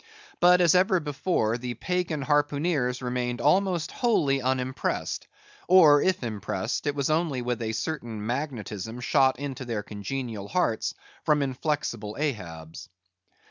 [0.39, 5.27] But as ever before, the pagan harpooneers remained almost wholly unimpressed;
[5.67, 10.95] or if impressed, it was only with a certain magnetism shot into their congenial hearts
[11.23, 12.89] from inflexible Ahab's.